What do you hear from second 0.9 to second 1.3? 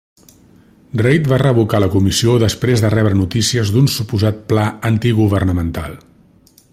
Reid